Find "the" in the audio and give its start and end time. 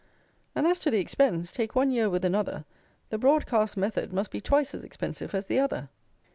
0.89-0.97, 3.11-3.19, 5.45-5.59